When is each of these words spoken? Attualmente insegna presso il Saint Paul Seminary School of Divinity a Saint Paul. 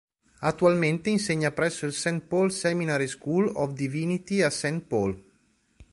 Attualmente 0.39 1.11
insegna 1.11 1.51
presso 1.51 1.85
il 1.85 1.93
Saint 1.93 2.25
Paul 2.25 2.49
Seminary 2.51 3.05
School 3.05 3.51
of 3.53 3.73
Divinity 3.73 4.41
a 4.41 4.49
Saint 4.49 4.83
Paul. 4.87 5.15